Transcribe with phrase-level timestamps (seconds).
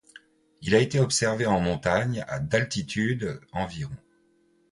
[0.63, 3.93] Il a été observé en montagne, à d’altitude environ.